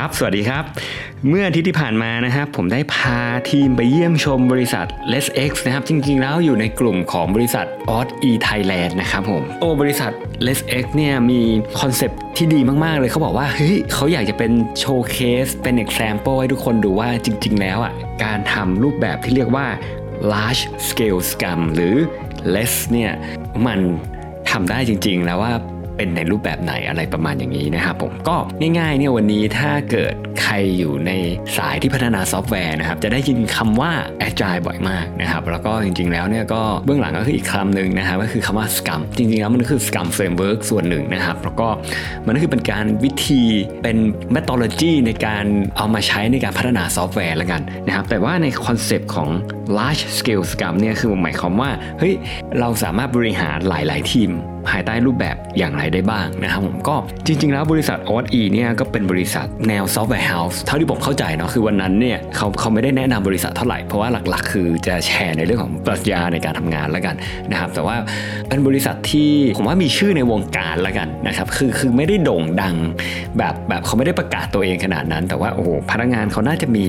[0.00, 0.64] ครับ สวัสดีครับ
[1.28, 3.18] เมื่ออาทิตย์ที่ผ่านมานะครับ ผมได้พา
[3.50, 10.12] ทีมไปเยี่ยมชมบริษัท Let's X นะครับ จริงๆ แล้วอยู่ในกลุ่มของบริษัท Odd-e Thailand นะครับผม โอ้บริษัท
[10.46, 11.40] LeSSEx เนี่ยมี
[11.80, 17.92] concept ที่ดีมากๆเลยเขาบอกว่าเฮ้ยเขาอยากจะเป็น showcase เป็น example ให้ทุกคนดูว่าจริง ๆ แล้วอะ
[18.24, 19.66] การทำรูปแบบที่เรียกว่า
[20.32, 21.94] large scale scrum หรือ
[22.54, 23.12] LeSS เนี่ย
[23.66, 23.80] มัน
[24.50, 25.52] ทำได้จริง ๆ แล้วว่า
[26.00, 28.36] เป็นในรูปแบบไหนอะไรประมาณอย่างนี้นะครับผมก็
[28.78, 31.12] ง่ายๆเนี่ยวันนี้ถ้าเกิดใครอยู่ใน
[31.56, 33.92] สายที่พัฒนาซอฟต์แวร์นะครับจะได้ยินคำว่า
[34.28, 41.68] agile บ่อยมากนะครับแล้วก็จริงๆแล้วเนี่ยก็เบื้องหลังก็คืออีกคำหนึ่งนะครับก็คือคำว่า scrum จริงๆแล้วมันคือ scrum framework ส่วนหนึ่งนะครับแล้วก็
[42.26, 43.42] มันก็คือเป็นการวิธี
[43.82, 43.96] เป็น
[44.34, 45.44] methodology ในการ
[45.76, 49.28] เอามาใช้ในการพัฒนาซอฟต์แวร์แล้วกันนะครับแต่ว่าใน concept ของ
[49.78, 52.14] large scale scrum เนี่ยคือหมายความว่าเฮ้ย
[52.60, 54.30] เราสามารถบริหารหลาย ๆ ทีม
[54.68, 56.94] ภายใต้รูปแบบอย่างไรได้บ้างนะครับผมก็
[57.26, 67.14] จริง ๆ แล้วบริษัท Odd-e เนี่ยก็เป็นบริษัทแนว software house เท่าที่ผมเข้าใจเนาะคือวันนั้นเนี่ยเขาเขาไม่ได้แนะนำบริษัทเท่าไหร่ เพราะว่าหลักๆ คือจะแชร์ในเรื่องของปรัชญาในการทำงานแล้วกัน
[67.50, 67.96] นะครับแต่ว่า
[68.48, 72.76] เป็นบริษัทที่ผมว่ามีชื่อในวงการแล้วกันนะครับคือคือไม่ได้โด่งดัง
[73.38, 76.84] แบบแบบเขาไม่ได้ประกาศตัวเองขนาดนั้น แต่ว่าโอ้โหพนักงานเขาน่าจะมี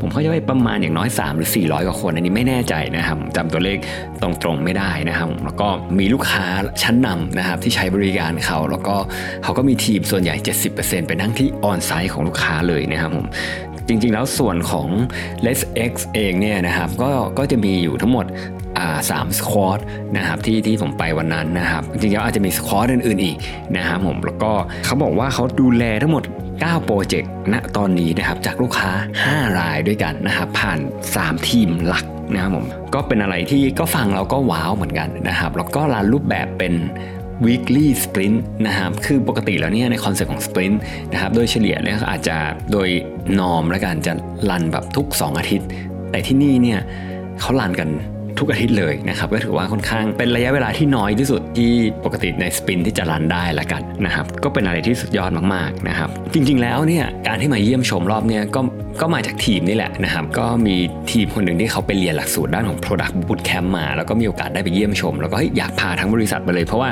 [0.00, 3.78] ผมเข้าใจว่าประมาณอย่างน้อย 3 หรือ 400 กว่าคนอันนี้ไม่แน่ใจนะครับจำตัวเลข
[4.22, 6.44] ตรงๆไม่ได้นะครับแล้วก็มีลูกค้า
[6.82, 8.96] ชั้นนำนะครับที่ใช้บริการเขา แล้วก็
[9.44, 10.34] เขาก็มีทีมส่วนใหญ่
[10.70, 13.26] 70%ไปนทั้งที่ออนไซต์ของลูกค้าเลยนะครับผม
[13.88, 14.88] จริงๆ แล้วส่วนของ
[15.44, 18.26] LeSSEx เองเนี่ยนะครับก็ก็จะมีอยู่ทั้งหมด
[19.10, 19.80] สาม squad
[20.16, 23.36] นะครับที่ที่ผมไปวันนั้นนะครับจริงๆแล้วอาจจะมี squad อื่นๆอีก
[23.76, 24.52] นะครับผมแล้วก็
[24.84, 26.22] เขาบอกว่าเขาดูแลทั้งหมด
[26.62, 28.90] 9 project ณตอนนี้นะครับจากลูกค้า
[29.24, 30.78] 5 รายด้วยกันนะครับผ่าน
[31.14, 36.74] 3 ทีมหลักนะครับผมก็เป็นอะไรที่ก็ฟังเราก็ว้าวเหมือนกันนะครับแล้วก็ run รูปแบบเป็น
[37.46, 40.76] weekly sprint นะครับ คือปกติแล้วเนี่ยใน concept ของ sprint
[41.12, 42.36] นะครับ โดยเฉลี่ยเนี่ยอาจจะ
[42.72, 42.88] โดย
[43.40, 44.12] นอมแล้วกันจะ
[44.50, 45.68] รันแบบทุก 2 อาทิตย์
[46.10, 46.80] แต่ที่นี่เนี่ย
[47.40, 47.88] เขารันกัน
[48.38, 51.72] ทุกอาทิตย์เลยนะครับก็ถือว่าค่อนข้างเป็นระยะเวลาที่น้อยที่สุดที่
[52.04, 58.60] ปกติในสปินที่จะรันได้ละกันนะครับก็เป็นอะไรที่สุดยอดมากๆนะครับจริงๆแล้วเนี่ยการที่มาเยี่ยมชมรอบเนี่ยก็
[59.00, 60.76] ก็มาจากทีมนี่แหละนะครับก็มี
[61.10, 66.90] ทีมคนหนึ่งที่เขาไปเรียนหลักสูตรด้านของ Product Bootcamp มา แล้วก็มีโอกาสได้ไปเยี่ยมชม แล้วก็อยากพาทั้งบริษัทไปเลย เพราะว่า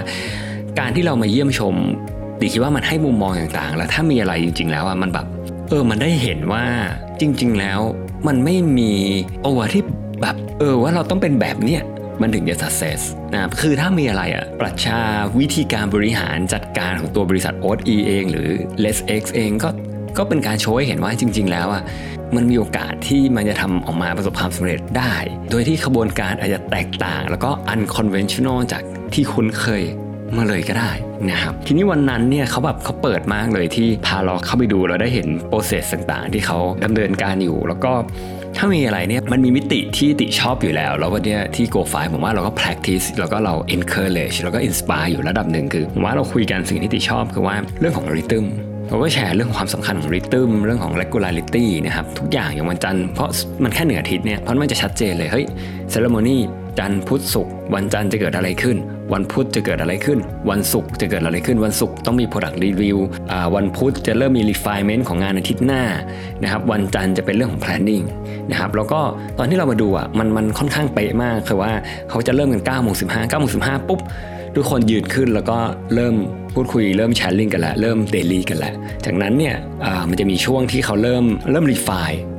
[0.79, 1.75] การที่เรามาเยี่ยมชม
[2.41, 5.27] ติคิดว่ามันให้มุมมองต่างๆ แล้วถ้ามีอะไรจริง ๆ แล้วอะมันแบบ
[5.69, 6.65] เออมันได้เห็นว่า
[7.21, 7.81] จริง ๆ แล้ว
[8.27, 8.93] มันไม่มี
[9.43, 9.83] โอวที่
[10.23, 11.83] แบบเออว่าเราต้องเป็นแบบเนี้ย
[12.21, 13.01] มันถึงจะ success
[13.33, 14.99] นะครับคือถ้ามีอะไรอะปรัชญา
[15.41, 18.49] วิธีการบริหารจัดการของตัวบริษัท o อ e เองหรือ
[18.83, 19.69] Let's X เองก็
[20.19, 21.83] ก็เป็นการโชว์ให้เห็นว่าจริง ๆ แล้วอะ
[22.37, 25.15] มันมีโอกาสที่มันจะทำออกมาประสบความสำเร็จได้
[25.51, 28.83] โดยที่ขบวนการอาจจะแตกต่าง แล้วก็ unconventional จาก
[29.15, 29.83] ที่คุ้นเคย
[30.37, 30.91] มาเลยก็ได้
[31.31, 37.93] นะครับทีนี้วันนั้นเนี่ยเขาแบบเขาเปิดมากเลยที่พาเราเข้าไปดูเราได้เห็นโปรเซสต่างๆ ที่เขาดำเนินการอยู่ แล้วก็
[38.57, 48.45] ถ้ามีอะไรเนี่ยมันมีมิติที่ติชอบอยู่แล้ว แล้วก็เนี่ยที่ Go f i ผมว่าเราก็ practice แล้วก็เรา encourage แล้วก็ inspire อยู่ระดับหนึ่งคือผมว่าเราคุยกันสิ่งที่ติชอบคือว่าเรื่องของ rhythm
[48.89, 53.29] เราก็แชร์เรื่องความสำคัญของ rhythm เรื่องของ regularity นะครับทุกอย่างอย่างวันจันทร์เพราะ
[53.63, 55.47] มันแค่เหนืออาทิตย์เนี่ยเพราะมันจะชัดเจนเลยเฮ้ย
[55.93, 56.37] ceremony
[56.79, 58.77] จันทร์พุธศุกร์วันจันทร์จะเกิดอะไรขึ้น
[59.13, 60.19] วันพุธจะเกิดอะไรขึ้น
[60.51, 62.99] วันศุกร์จะเกิดอะไรขึ้น วันศุกร์ต้องมี product review
[63.57, 65.83] วันพุธจะเริ่มมี refinement ของงานอาทิตย์หน้า
[66.43, 68.05] นะครับ วันจันทร์จะเป็นเรื่องของ planning
[68.51, 69.01] นะครับ แล้วก็
[69.39, 71.73] ตอนที่เรามาดูอะ มันมันค่อนข้างเป๊ะมากคือว่า
[72.11, 74.01] เขาจะเริ่มกัน9ก้าโมงสิบห้าเก้าโมงสิบห้าปุ๊บ
[74.57, 75.59] ทุกคนยืนขึ้นแล้วก็
[75.95, 76.15] เริ่ม
[76.55, 78.75] พูดคุยเริ่มแชร์ลิงกันแล้วเริ่มเดลี่กันแล้ว
[79.05, 79.57] จากนั้นเนี่ย
[80.09, 81.91] มันจะมีช่วงที่เขาเริ่มเริ่ม refine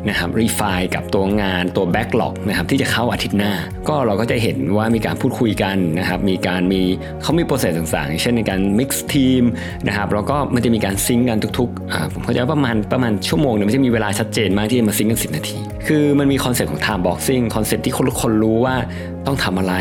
[0.10, 0.62] นะครับ refine
[0.96, 3.54] กับตัวงานตัว backlog นะครับที่จะเข้าอาทิตย์หน้า
[3.88, 6.82] ก็เราก็จะเห็นว่ามีการพูดคุยกันนะครับมีการมี
[7.22, 9.44] เขามี process ต่างๆ เช่นในการ mix ทีม
[9.88, 18.76] นะครับแล้วก็มันจะมีการ sync กันทุกๆผมเข้าใจว่าประมาณประมาณชั่วโมงนึงมันจะมีเวลาชัดเจนมากที่จะมา sync กัน 10 นาที คือมันมี concept ของ time boxing concept ที่คนคนรู้ว่า
[19.26, 19.76] ต้องทำอะไร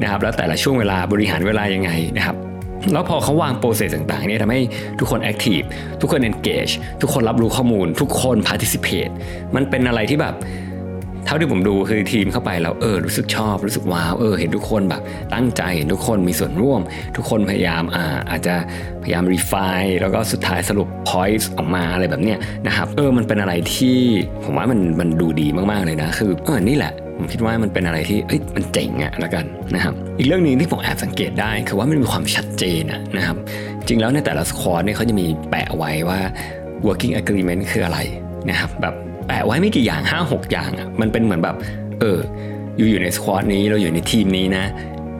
[0.00, 2.36] นะครับแล้วแต่ละช่วงเวลาบริหารเวลายังไงนะครับ
[2.92, 4.60] แล้วพอเขาวาง process ต่างๆเนี่ยทำให้
[4.98, 5.60] ทุกคน active
[6.00, 6.68] ทุกคน engage
[7.00, 9.08] ทุกคนรับรู้ข้อมูล ทุกคน participate
[9.54, 10.34] มันเป็นอะไรที่แบบ
[11.26, 15.02] เท่าที่ผมดูคือทีมเข้าไปแล้วเออรู้สึกชอบ รู้สึกว้าวเออเห็นทุกคนแบบ
[15.34, 16.80] ตั้งใจเห็นทุกคนมีส่วนร่วม
[17.16, 18.54] ทุกคนพยายามอ่าอาจจะ
[19.02, 19.52] พยายาม refine
[20.00, 23.98] แล้วก็สุดท้ายสรุป point ออกมาอะไรแบบเนี้ยนะครับเออมันเป็นอะไรที่
[24.44, 29.44] ผมว่ามันมันดูดีมากๆเลยนะ คือเออนี่แหละ ผมคิดว่ามันเป็นอะไรที่เอ้ยมันเจ๋งอะละกัน
[29.74, 32.82] นะครับอีกเรื่องหนึ่งที่ผมแอบสังเกตได้คือว่ามันมีความชัดเจน
[33.16, 33.36] นะครับ
[33.86, 36.20] จริงแล้วในแต่ละสควอตเนี่ยเขาจะมีแปะไว้ว่า
[36.86, 37.98] working agreement คืออะไร
[38.50, 38.94] นะครับแบบ
[39.26, 41.56] แปะไว้ไม่กี่อย่าง 5 6 อย่างอะมันเป็นเหมือนแบบ
[42.00, 42.18] เออ
[42.76, 44.64] อยู่อยู่ในสควอตนี้เราอยู่ในทีมนี้นะ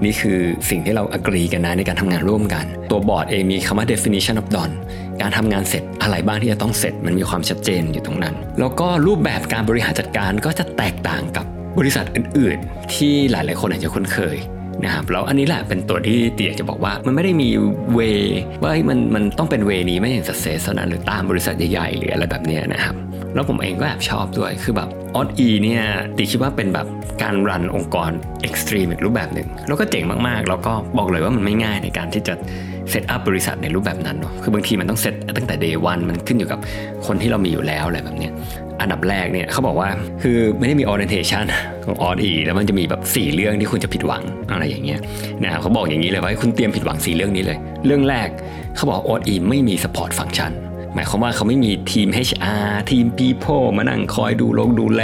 [0.05, 0.38] นี่คือ
[0.70, 4.75] สิ่งที่เรา agree กันนะในการทำงานร่วมกัน ตัวบอร์ดเองมีคำว่า definition of done
[5.20, 11.47] การทำงานเสร็จอะไรบ้างที่จะต้องเสร็จมันมีความชัดเจนอยู่ตรงนั้น แล้วก็รูปแบบการบริหารจัดการก็จะแตกต่างกับ
[11.79, 14.37] บริษัทอื่นๆ ที่หลายๆคนอาจจะคุ้นเคย
[14.85, 17.49] นะครับแล้วอันนี้แหละเป็นตัวที่เตี๋ยจะบอกว่ามันไม่ได้มี
[17.94, 18.00] way
[18.62, 22.94] ว่ามันมันต้องเป็น way นี้ไม่อย่างสัเซสเท่านั้นหรือตามบริษัทใหญ่ๆหรืออะไรแบบเนี้ยนะครับ
[23.35, 25.82] แล้วผมเองก็แอบชอบด้วยคือแบบออสอีเนี่ย
[26.17, 26.87] ตี๋คิดว่าเป็นแบบ
[27.23, 28.11] การ run องค์กร
[28.43, 32.35] extreme อีกรูปแบบหนึ่งแล้วก็เจ๋งมากๆ แล้วก็บอกเลยว่ามันไม่ง่ายในการที่จะ
[32.91, 36.59] set up บริษัทในรูปแบบนั้นเนาะคือบางทีมันต้องเซตตั้งแต่ day one มันขึ้นอยู่กับ
[37.06, 38.32] คนที่เรามีอยู่แล้วอะไรแบบเนี้ย
[38.81, 39.88] อันดับแรกเนี่ยเขาบอกว่า
[40.23, 41.44] คือไม่ได้มี orientation
[41.85, 44.23] ของออสอีแล้วมันจะมีแบบ 4 เรื่องที่คุณจะผิดหวัง
[44.53, 45.00] อะไรอย่างเงี้ย
[45.43, 48.29] นะครับเขาบอกอย่างนี้เลยว่าคุณเตรียมผิดหวัง 4 เรื่องนี้เลย เรื่องแรก
[48.76, 50.53] เขาบอกออสอีไม่มี support function
[50.94, 55.03] หมายความว่าเขาไม่มีทีม HR ทีม People มานั่งคอยดูโลงดูแล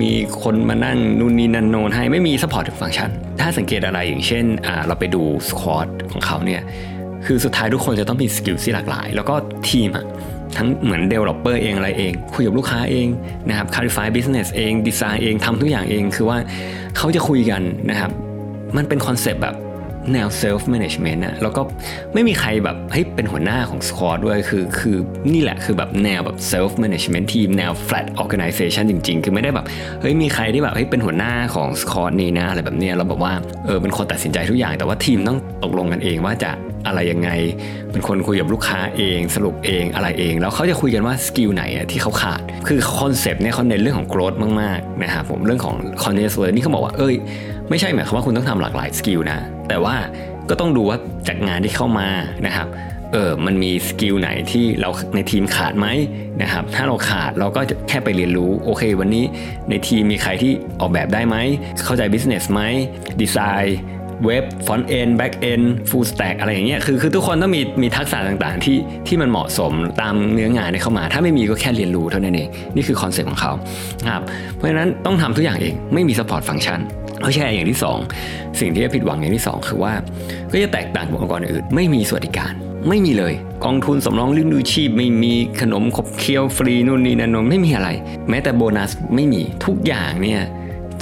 [0.00, 0.12] มี
[0.42, 3.10] คนมานั่งนู่นนี่นั่นโนนให้ไม่มี support function
[3.40, 4.44] ถ้าสังเกตอะไรอย่างเช่น
[4.86, 6.62] เราไปดู squad ของเขาเนี่ย
[7.26, 9.34] คือสุดท้ายทุกคนจะต้องมี skill ที่หลากหลาย แล้วก็
[9.68, 10.04] ทีมอะ
[10.56, 13.08] ทั้งเหมือน developer เองอะไรเอง คุยกับลูกค้าเอง
[13.48, 16.38] นะครับ clarify business เอง design เองทำทุกอย่างเอง คือว่า
[16.96, 18.10] เขาจะคุยกันนะครับ
[18.76, 19.54] มันเป็นคอนเซปต์แบบ
[20.12, 21.62] แนว self management อะแล้วก็
[22.14, 24.96] ไม่มีใครแบบเฮ้ยเป็นหัวหน้าของ squad ด้วยคือคือ
[25.32, 29.66] นี่แหละคือแบบแนวแบบ self management ทีมแนว flat organization จริง ๆ คือไม่ได้แบบ
[30.00, 33.32] เฮ้ยมีใครที่แบบเฮ้ยเป็นหัวหน้าของ squad นี้นะอะไรแบบเนี้ยเราบอกว่า
[33.66, 36.52] เออเป็นคนตัดสินใจทุกอย่างแต่ว่าทีมต้องตกลงกันเองว่าจะ
[36.86, 37.30] อะไรยังไง
[37.92, 47.14] เป็นคนคุยกับลูกค้าเอง สรุปเองอะไรเอง แล้วเขาจะคุยกันว่า skill ไหนอะที่เขาขาด คือคอนเซปต์เนี่ยเขาเน้นเรื่องของ growth มากๆนะครับผมเรื่องของ continuous learning นี่เขาบอกว่าเอ้ย
[47.70, 49.38] ไม่ใช่หมายความว่าคุณต้องทำหลากหลาย skill นะ
[49.68, 49.94] แต่ว่า
[50.50, 52.08] ก็ต้องดูว่าจากงานที่เข้ามา
[52.46, 52.68] นะครับ
[53.12, 55.86] เออมันมี skill ไหนที่เราในทีมขาดไหม
[56.42, 59.24] นะครับ ถ้าเราขาดเราก็จะแค่ไปเรียนรู้ โอเค วันนี้
[59.70, 61.36] ในทีมมีใครที่ออกแบบได้ไหม
[61.84, 62.60] เข้าใจ business ไหม
[63.20, 63.78] ดีไซน์
[64.26, 73.52] เว็บ front-end back-end full stack อะไรอย่างเงี้ยคือคือทุกคนต้องมีมีทักษะต่างๆ ที่ที่มันเหมาะสมตามเนื้องานที่เข้ามา ถ้าไม่มีก็แค่เรียนรู้เท่านั้นเอง นี่คือคอนเซ็ปต์ของเขา
[74.08, 74.22] ครับ
[74.56, 76.78] เพราะฉะนั้นต้องทำทุกอย่างเองไม่มี support function
[77.20, 77.78] เขาแชร์อย่างที่
[78.18, 79.92] 2 สิ่งที่จะผิดหวังอย่างที่ 2 คือว่า
[80.52, 82.52] ก็จะแตกต่างจากองค์กรอื่น ไม่มีสวัสดิการ
[82.88, 83.34] ไม่มีเลย
[83.64, 87.88] กองทุนสำรองเลี้ยงดูชีพ ไม่มีขนมขบเคี้ยวฟรีนู่นนี่นั่นนนไม่มีอะไร
[88.28, 90.40] แม้แต่โบนัสไม่มีทุกอย่างเนี่ย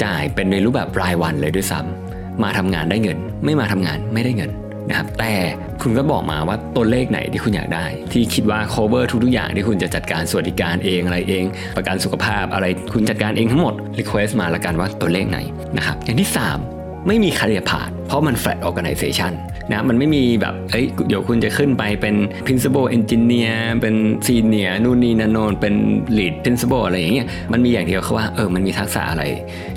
[0.03, 4.51] จ่ายเป็นในรูปแบบรายวันเลยด้วยซ้ำมาทำงานได้เงิน ไม่มาทำงานไม่ได้เงิน
[4.89, 5.35] นะครับแต่
[5.83, 11.45] คุณก็บอกมาว่าตัวเลขไหนที่คุณอยากได้ ที่คิดว่า cover ทุกๆอย่างที่คุณจะจัดการสวัสดิการเองอะไรเอง
[11.77, 15.39] ประกันสุขภาพอะไรคุณจัดการเองทั้งหมด request มาละกันว่าตัวเลขไหน
[15.77, 19.33] นะครับอย่างที่ 3 ไม่มีคาเรียพาดเพราะมัน flat organization
[19.73, 22.15] นะมันไม่มีแบบเอ้ยเดี๋ยวคุณจะขึ้นไปเป็น
[22.47, 23.95] principal engineer เป็น
[24.27, 25.75] senior นู่นนี่นั่นโนนเป็น
[26.19, 29.25] lead principal อะไรอย่างเงี้ยมันมีอย่างเดียวคือว่าเออมันมีทักษะอะไร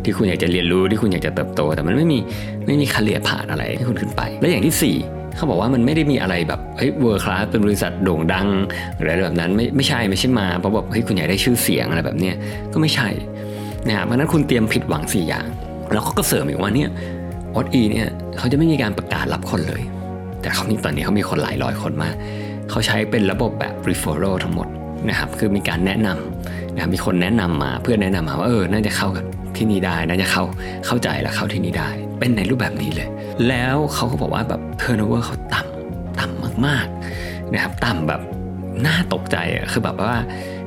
[0.03, 2.19] ที่คุณอยากจะเรียนรู้ที่คุณอยากจะเติบโต แต่มันไม่มี
[2.67, 8.47] ไม่มีคาเรียพาดอะไรให้คุณขึ้นไป และอย่างที่ 4เขาบอกว่ามันไม่ได้มีอะไรแบบเฮ้ยเวอร์คลาสเป็นบริษัทโด่งดัง
[8.97, 12.35] หรืออะไรแบบนั้นไม่ไม่ใช่ไม่ใช่มาเพราะแบบเฮ้ยคุณอยากได้ชื่อเสียงอะไรแบบเนี้ย
[12.73, 13.09] ก็ไม่ใช่
[13.87, 15.45] นะครับเพราะนั้นคุณเตรียมผิดหวัง 4 อย่าง
[15.91, 16.89] แล้วเขาก็เสริมอีกว่าเนี่ย
[17.55, 18.07] ออสอีเนี่ย
[18.37, 19.81] เขาจะไม่มีการประกาศรับคนเลย
[20.41, 22.15] แต่เขามีตอนนี้เขามีคนหลายร้อยคนมาก
[22.69, 24.67] เขาใช้เป็นระบบแบบ referral ทั้งหมด
[25.09, 29.25] นะครับคือมีการแนะนำนะมีคนแนะนำมาเพื่อนแนะนำมาว่าเออน่าจะเข้ากับ
[29.57, 30.43] ที่นี่ได้น่าจะเข้า
[30.85, 31.89] เข้าใจแล้วเข้าที่นี่ได้
[32.19, 33.09] เป็นในรูปแบบนี้เลย
[33.47, 38.21] แล้วเขาก็บอกว่าแบบ turnover เขาต่ำต่ำมากๆนะครับต่ำแบบ
[38.85, 40.15] น่าตกใจอะคือแบบว่า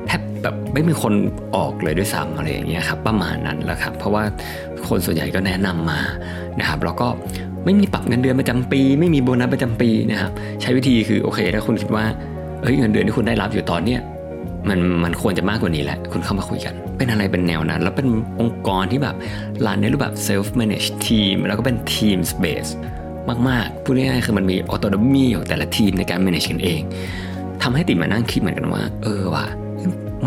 [0.05, 1.13] แทบแบบไม่มีคน
[1.55, 4.23] ออกเลยด้วยซ้ำอะไรอย่างเงี้ยครับประมาณนั้นแหละครับเพราะว่า
[4.89, 5.99] คนส่วนใหญ่ก็แนะนำมา
[6.59, 7.07] นะครับแล้วก็
[7.65, 12.05] ไม่มีปรับเงินเดือนประจำปี ไม่มีโบนัสประจำปีนะครับใช้วิธีคือโอเคถ้าคุณคิดว่า
[12.61, 14.01] เอ้ยเงินเดือนที่คุณได้รับอยู่ตอนเนี้ย
[14.69, 18.07] มันมันควรจะมากกว่านี้แหละ คุณเข้ามาคุยกัน เป็นอะไรเป็นแนวนั้น แล้วเป็น
[18.39, 19.15] องค์กรที่แบบ
[19.65, 22.71] รันในรูปแบบ self manage team แล้วก็เป็น teams base
[23.49, 26.81] มากๆพูดง่ายๆคือมันมี autonomy ของแต่ละทีมในการ manage กันเอง
[27.63, 29.45] ทำให้ติดมานั่งคิดเหมือนกันว่า เออว่ะ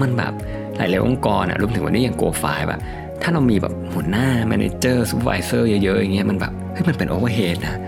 [0.01, 0.33] มันแบบ
[0.77, 2.81] หลายๆองค์กรอะรวมถึงวันนี้อย่าง Go f i แบบ
[3.23, 7.79] ถ้าเรามีแบบหัวหน้า manager supervisor เยอะๆอย่างเงี้ยมันแบบเฮ้ยมันเป็น overhead นะ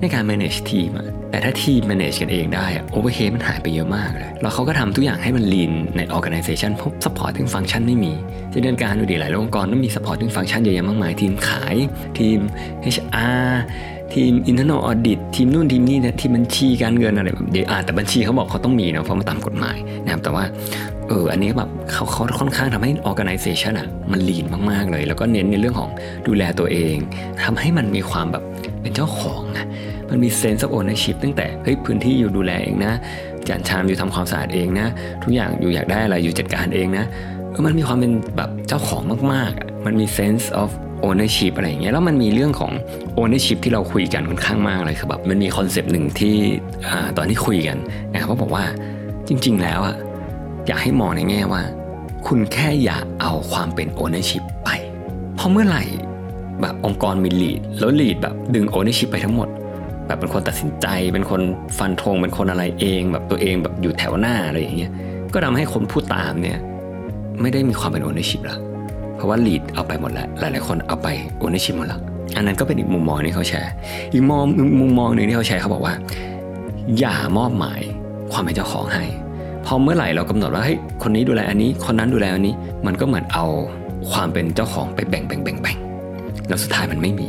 [0.00, 8.12] ในการ manage ทีมอะแต่ถ้าทีม manage กันเองได้อะ overhead มันหายไปเยอะมากเลย แล้วเขาก็ทำทุกอย่างให้มัน lean ใน organization เพราะ supporting function ไม่มี
[8.50, 11.76] เช่นเดียวกันดูดีหลายองค์กรต้องมี supporting function เยอะแยะมากมาย ทีมขาย
[12.18, 12.38] ทีม
[12.94, 13.50] HR
[14.14, 20.44] ทีม internal audit ทีมนู่นทีมนี่นะทีมบัญชีการเงินอะไรแบบเดี๋ยวอ่าแต่บัญชีเขาบอกเขาต้องมีเนาะเพราะมันตามกฎหมายนะครับแต่ว่า
[21.08, 25.90] เอออันนี้แบบเขาเขาค่อนข้างทำให้ organization อะมันลีนมากๆเลย แล้วก็เน้นในเรื่องของ
[26.26, 26.96] ดูแลตัวเอง
[27.44, 28.44] ทำให้มันมีความแบบ
[28.82, 29.66] เป็นเจ้าของอะ
[30.10, 32.92] มันมี sense of ownership ตั้งแต่เฮ้ยพื้นที่อยู่ดูแลเองนะ
[33.48, 34.86] จานชามอยู่ทำความสะอาดเองนะ
[35.22, 37.04] ทุกอย่างอยู่อยากได้อะไรอยู่จัดการเองนะ
[37.50, 40.70] เออมันมีความเป็นแบบเจ้าของมากๆ มันมี sense of
[41.06, 42.72] ownership อะไรอย่างเงี้ยแล้วมันมีเรื่องของ
[43.20, 46.34] ownership ที่เราคุยกันค่อนข้างมากเลยคือแบบมันมีคอนเซปต์หนึ่งที่
[46.88, 47.76] อ่าตอนที่คุยกัน
[48.12, 48.64] นะครับเขาบอกว่า
[49.28, 49.96] จริง ๆ แล้วอะ
[50.66, 51.62] อยากให้มองในแง่ว่า
[52.26, 54.70] คุณแค่อย่าเอาความเป็น ownership ไป
[55.36, 55.84] เพราะเมื่อไหร่
[56.60, 59.48] แบบองค์กรมี lead แล้ว lead แบบดึง ownership ไปทั้งหมด
[60.06, 61.40] แบบเป็นคนตัดสินใจเป็นคน
[61.78, 64.92] ฟันธงเป็นคนอะไรเอง แบบตัวเองแบบอยู่แถวหน้าอะไรอย่างเงี้ย
[65.32, 66.58] ก็ทำให้คนพูดตามเนี่ย
[67.40, 68.58] ไม่ได้มีความเป็น ownership ละ
[69.16, 71.08] เพราะว่า lead เอาไปหมดแล้วหลาย ๆ คนเอาไป
[71.42, 72.00] ownership หมดแล้ว
[72.36, 73.72] อันนั้นก็เป็นอีกมุมมองที่เขาแชร์
[74.12, 74.42] อีกมอง
[74.80, 75.94] มุมมองหนึ่งที่เขาแชร์เขาบอกว่า
[76.98, 77.80] อย่ามอบหมาย
[78.32, 79.04] ความเป็นเจ้าของให้
[79.66, 82.54] พอเมื่อไหร่เรากำหนดว่าเฮ้ยคนนี้ดูแลอันนี้ คนนั้นดูแลอันนี้
[82.86, 83.46] มันก็เหมือนเอา
[84.10, 85.76] ความเป็นเจ้าของไปแบ่งแบ่งแบ่งแบ่ง
[86.48, 87.28] แล้วสุดท้ายมันไม่มี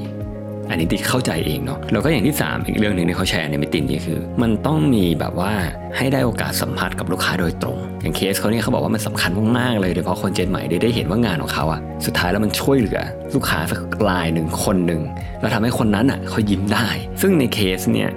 [0.70, 5.52] อันนี้ที่เข้าใจเองเนาะแล้วก็อย่างที่ 3 อีกเรื่องหนึ่งที่เขาแชร์ในมิตินี้คือ มันต้องมีแบบว่า
[5.98, 13.00] ให้ได้โอกาสสัมผัสกับลูกค้าโดยตรง อย่างเคสเขาเนี่ยเขาบอกว่ามันสำคัญมากๆเลยโดยเฉพาะคนเจนใหม่ได้ได้เห็นว่างานของเขาอะสุดท้ายแล้วมันช่วยเหลือ
[13.36, 15.02] ลูกค้าสักรายหนึ่งคนหนึ่ง
[15.42, 16.88] แล้วทำให้คนนั้นอะเขายิ้มได้
[17.22, 18.10] ซึ่งในเคสเนี่ย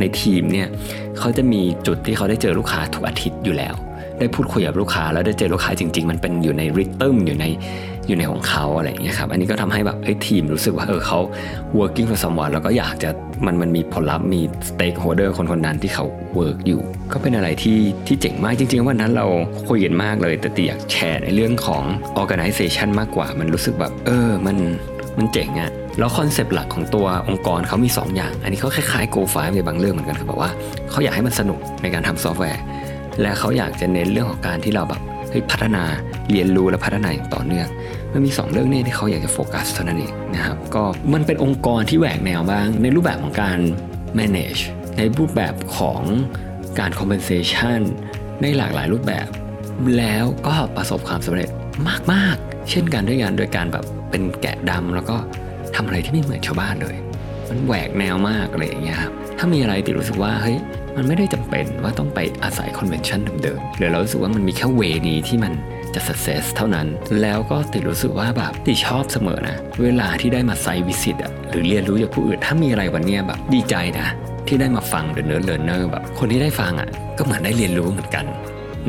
[0.00, 0.68] ในทีมเนี่ย
[1.18, 3.74] เขาจะมีจุดที่เขาได้เจอลูกค้าทุกอาทิตย์อยู่แล้ว
[4.20, 7.46] ได้พูดคุยกับลูกค้า แล้วได้เจอลูกค้าจริง ๆ มันเป็นอยู่ในริทึมอยู่ใน
[8.08, 11.18] อยู่ในของเขาอะไรอย่างเงี้ยครับอันนี้ก็ทำให้แบบเฮ้ทีมรู้สึกว่าเออเขา
[11.78, 13.10] working for someone แล้วก็อยากจะ
[13.46, 16.04] มันมันมีผลลัพธ์มี stakeholder คนคนนั้นที่เขา
[16.38, 16.80] work อยู่
[17.12, 19.26] ก็เป็นอะไรที่ที่เจ๋งมากจริง ๆ วันนั้นเรา
[19.68, 21.82] คุยกันมากเลย แต่ตีอยากแชร์ในเรื่องของ
[22.20, 24.56] organization มากกว่ามันรู้สึกแบบเออมัน
[25.18, 30.50] มันเจ๋งอะแล้วคอนเซปต์หลักของตัวองค์กรเขามี 2 อย่าง อันนี้เขาคล้ายๆ Go 5ในบางเรื่องเหมือนกันคือแบบว่า
[30.90, 32.62] เขาอยากให้มันสนุกในการทำซอฟต์แวร์
[33.20, 35.84] และเขาอยากจะเน้นเรื่องของการที่เราแบบเฮ้ยพัฒนา
[36.30, 37.68] เรียนรู้และพัฒนาอย่างต่อเนื่อง
[38.12, 40.82] มันมี 2 เรื่องนี้ที่เขาอยากจะโฟกัสเท่านั้นเองนะครับก็
[41.14, 43.58] มันเป็นองค์กรที่แหวกแนวบ้าง ในรูปแบบของการ
[44.18, 44.62] manage
[44.96, 46.02] ในรูปแบบของ
[46.78, 47.80] การ compensation
[48.42, 49.26] ในหลากหลายรูปแบบ
[49.98, 51.48] แล้วก็ประสบความสำเร็จ
[52.12, 55.16] มาก ๆ เช่นกันด้วยกันโดยการแบบเป็นแกะดำแล้วก็
[55.74, 56.96] ทำอะไรที่ไม่เหมือนชาวบ้านเลย
[57.48, 60.58] มันแหวกแนวมากอะไรอย่างเงี้ยครับถ้ามีอะไรติรู้สึกว่าเฮ้ย
[61.00, 65.52] มันไม่ได้จำเป็นว่าต้องไปอาศัยคอนเวนชั่นเดิมๆหรือเรารู้สึกว่ามันมีแค่เวนี้ที่มัน
[65.94, 66.86] จะ success เท่านั้น
[67.22, 74.08] แล้วก็ติดรู้สึกว่าแบบติชอบเสมอนะ เวลาที่ได้มาไซวิสิตอะหรือเรียนรู้จากผู้อื่นถ้ามีอะไรวันนี้แบบดีใจนะ
[74.46, 76.88] ที่ได้มาฟัง The Nerd Learner แบบคนที่ได้ฟังอะ
[77.18, 78.24] ก็เหมือนได้เรียนรู้เหมือนกัน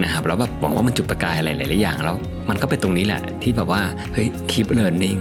[0.03, 2.15] นะครับแล้วแบบหวังว่ามันจุดประกายอะไรหลาย ๆ อย่างแล้ว
[2.49, 3.81] มันก็เป็นตรงนี้แหละที่แบบว่า
[4.13, 5.19] เฮ้ย keep learning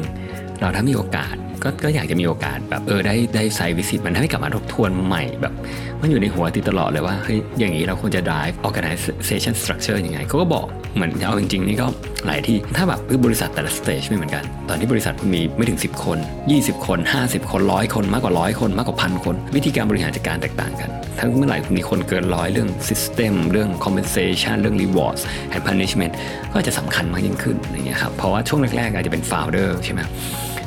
[0.61, 5.55] เราถ้ามีโอกาส ก็ก็อยากจะมีโอกาสแบบเออได้ได้ revisit มันให้กลับมาทบทวนใหม่แบบ
[6.01, 11.87] มันอยู่ในหัวติดตลอดเลยว่าเฮ้ยอย่างนี้เราควรจะ drive organization structure ยังไงเขาก็บอกเหมือนเอาจริงๆ นี่ก็
[12.27, 16.19] หลายที่ถ้าแบบบริษัทแต่ละ stage ไม่เหมือนกัน ตอนที่บริษัทมีไม่ถึง 10 คน
[16.53, 25.23] 20 คน 50 คนร้อยคนมากกว่าร้อยคนมากกว่าพันคน วิธีการบริหารจัดการแตกต่างกันทั้งเมื่อไหร่มีคนเกินร้อยเรื่อง system เรื่อง compensation เรื่อง rewards
[25.55, 26.13] and punishment
[26.53, 30.01] ก็จะสำคัญมากยิ่งขึ้นอย่างเงี้ยครับเพราะว่าช่วงแรกๆอาจจะเป็น founder ใช่ไหม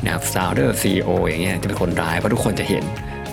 [0.03, 2.83] นะครับ founder CEO ออย่างเงี้ยจะเป็นคนร้ายเพราะทุกคนจะเห็น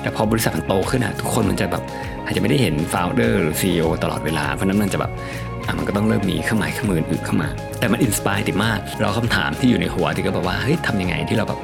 [0.02, 1.82] แต่พอบริษัทมันโตขึ้นอะทุกคนมันจะแบบ
[2.24, 5.12] อาจจะไม่ได้เห็น founder หรือ CEO ตลอดเวลา เพราะนั้นมันจะแบบ
[5.66, 7.48] อะมันก็ต้องเริ่มมีเครื่องหมายเครื่องมืออื่นเข้ามา
[7.78, 11.60] แต่มันอินสปายติมาก เราคำถามที่อยู่ในหัวที่ก็แบบว่าเฮ้ยทำยังไงที่เราแบบ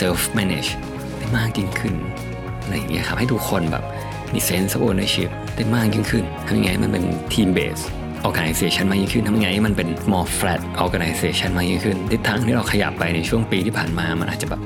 [0.00, 0.70] self manage
[1.18, 1.94] ได้มากยิ่งขึ้น
[2.62, 3.84] อะไรอย่างเงี้ยครับให้ทุกคนแบบ
[4.34, 7.86] มี sense of ownership ได้มากยิ่งขึ้นทำยังไงมันเป็น team based
[8.28, 14.60] organization มากยิ่งขึ้นทำไงให้มันเป็น more flat organization มากยิ่งขึ้นทิศทางที่เราขยับไปในช่วงปีที่ผ่านมามันอาจจะแบบ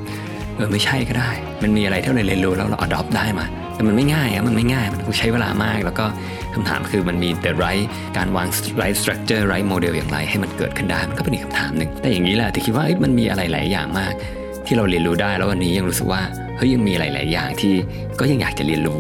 [0.57, 1.31] เออไม่ใช่ก็ได้
[1.62, 6.07] มันมีอะไรที่เราเรียนรู้แล้วเรา adopt ได้มา แต่มันไม่ง่ายอะมันไม่ง่าย มันต้องใช้เวลามาก แล้วก็
[6.55, 7.87] คำถามคือมันมี the right
[8.17, 8.49] การวาง
[8.81, 14.12] right structure right model อย่างไรให้มันเกิดขึ้นได้ มันก็เป็นอีกคำถามหนึ่ง แต่อย่างนี้แหละที่คิดว่ามันมีอะไรหลายอย่างมาก
[14.67, 16.23] ที่เราเรียนรู้ได้ แล้ววันนี้ยังรู้สึกว่า
[16.57, 17.73] เฮ้ยยังมีหลาย ๆ อย่างที่
[18.21, 18.99] ก็ยังอยากจะเรียนรู้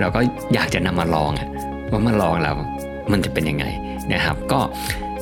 [0.00, 0.20] เราก็
[0.54, 1.48] อยากจะนำมาลองอะ
[1.90, 2.54] ว่ามาลองแล้ว
[3.12, 3.64] มันจะเป็นยังไง
[4.12, 4.60] นะครับก็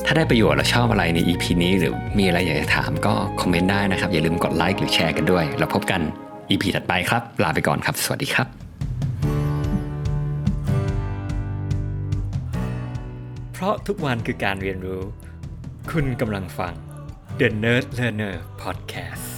[0.05, 6.01] ถ้าได้ประโยชน์และชอบอะไรใน EP นี้หรือมีอะไรอยากจะถามก็คอมเมนต์ได้นะครับ อย่าลืมกดไลค์หรือแชร์กันด้วย แล้วพบกัน
[6.49, 8.47] EP ถัดไปครับ ลาไปก่อนครับ สวัสดีครับ
[13.53, 15.01] เพราะทุกวันคือการเรียนรู้
[15.91, 16.73] คุณกำลังฟัง
[17.39, 19.32] The Nerd Learner Podcast